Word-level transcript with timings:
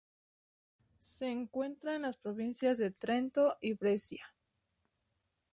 Se 0.97 1.29
encuentra 1.31 1.93
en 1.95 2.01
las 2.01 2.17
provincias 2.17 2.79
de 2.79 2.89
Trento 2.89 3.55
y 3.61 3.73
Brescia. 3.75 4.33